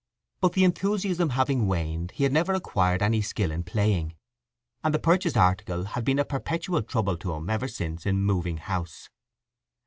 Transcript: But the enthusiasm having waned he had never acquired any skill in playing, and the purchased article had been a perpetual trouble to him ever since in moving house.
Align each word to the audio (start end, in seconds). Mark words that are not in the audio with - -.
But 0.39 0.53
the 0.53 0.63
enthusiasm 0.63 1.29
having 1.29 1.67
waned 1.67 2.09
he 2.15 2.23
had 2.23 2.33
never 2.33 2.53
acquired 2.53 3.03
any 3.03 3.21
skill 3.21 3.51
in 3.51 3.61
playing, 3.61 4.15
and 4.83 4.95
the 4.95 4.97
purchased 4.97 5.37
article 5.37 5.83
had 5.83 6.03
been 6.03 6.17
a 6.17 6.25
perpetual 6.25 6.81
trouble 6.81 7.17
to 7.17 7.33
him 7.33 7.51
ever 7.51 7.67
since 7.67 8.07
in 8.07 8.23
moving 8.23 8.57
house. 8.57 9.11